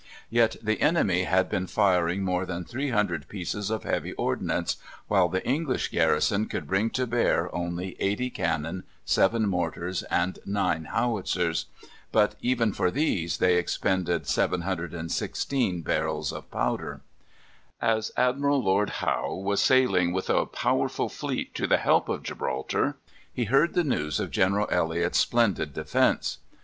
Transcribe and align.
Yet 0.31 0.55
the 0.63 0.81
enemy 0.81 1.25
had 1.25 1.47
been 1.47 1.67
firing 1.67 2.23
more 2.23 2.43
than 2.43 2.65
300 2.65 3.27
pieces 3.27 3.69
of 3.69 3.83
heavy 3.83 4.13
ordnance, 4.13 4.77
while 5.07 5.29
the 5.29 5.45
English 5.47 5.89
garrison 5.91 6.47
could 6.47 6.65
bring 6.65 6.89
to 6.97 7.05
bear 7.05 7.53
only 7.55 7.95
80 7.99 8.31
cannon, 8.31 8.83
7 9.05 9.47
mortars, 9.47 10.01
and 10.09 10.39
9 10.43 10.85
howitzers; 10.85 11.67
but 12.11 12.33
even 12.41 12.73
for 12.73 12.89
these 12.89 13.37
they 13.37 13.57
expended 13.57 14.25
716 14.25 15.83
barrels 15.83 16.33
of 16.33 16.49
powder. 16.49 17.01
As 17.79 18.11
Admiral 18.17 18.63
Lord 18.63 18.89
Howe 19.05 19.35
was 19.35 19.61
sailing 19.61 20.11
with 20.13 20.31
a 20.31 20.47
powerful 20.47 21.09
fleet 21.09 21.53
to 21.53 21.67
the 21.67 21.77
help 21.77 22.09
of 22.09 22.23
Gibraltar, 22.23 22.97
he 23.31 23.43
heard 23.45 23.75
the 23.75 23.83
news 23.83 24.19
of 24.19 24.31
General 24.31 24.67
Elliot's 24.71 25.19
splendid 25.19 25.75
defence. 25.75 26.39